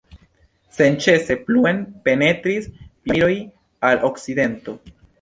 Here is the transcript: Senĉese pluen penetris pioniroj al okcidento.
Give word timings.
Senĉese 0.77 1.37
pluen 1.51 1.83
penetris 2.09 2.71
pioniroj 2.81 3.33
al 3.91 4.07
okcidento. 4.13 4.81